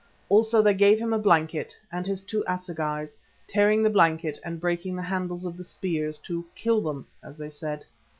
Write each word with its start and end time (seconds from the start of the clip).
Also 0.29 0.63
they 0.63 0.73
gave 0.73 0.97
him 0.97 1.13
a 1.13 1.19
blanket 1.19 1.77
and 1.91 2.07
his 2.07 2.23
two 2.23 2.43
assegais, 2.47 3.19
tearing 3.47 3.83
the 3.83 3.89
blanket 3.91 4.39
and 4.43 4.59
breaking 4.59 4.95
the 4.95 5.03
handles 5.03 5.45
of 5.45 5.55
the 5.57 5.63
spears, 5.63 6.17
to 6.17 6.43
"kill" 6.55 6.81
them 6.81 7.05
as 7.21 7.37
they 7.37 7.51
said. 7.51 7.85